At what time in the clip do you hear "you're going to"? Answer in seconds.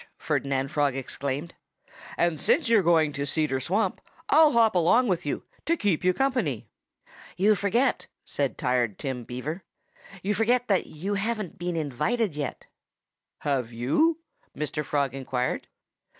2.67-3.23